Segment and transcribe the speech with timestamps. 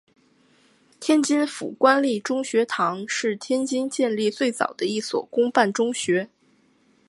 [0.99, 6.31] 天津府官立中学堂是天津建立最早的一所官办中学。